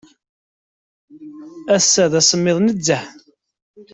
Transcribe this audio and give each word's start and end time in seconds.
Ass-a 1.75 2.05
d 2.11 2.13
asemmiḍ 2.19 2.57
nezzeh. 2.61 3.05